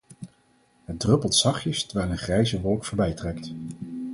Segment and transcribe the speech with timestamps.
[0.85, 3.51] Het druppelt zachtjes, terwijl een grijze wolk voorbij trekt.